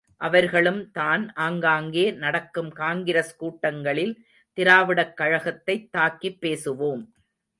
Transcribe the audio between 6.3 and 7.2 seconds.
பேசுவோம்.